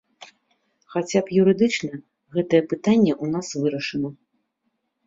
Хаця 0.93 1.19
б 1.27 1.35
юрыдычна 1.41 2.01
гэтае 2.39 2.63
пытанне 2.73 3.13
ў 3.23 3.39
нас 3.39 3.47
вырашана. 3.61 4.09